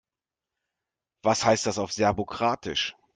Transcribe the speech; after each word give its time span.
Was 1.21 1.45
heißt 1.45 1.67
das 1.67 1.77
auf 1.77 1.91
Serbokroatisch? 1.91 2.95